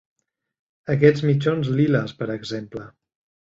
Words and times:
Aquests 0.93 1.25
mitjons 1.31 1.69
liles, 1.81 2.17
per 2.23 2.29
exemple. 2.39 2.89